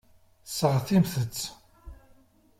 Seɣtimt-tt. 0.57 1.45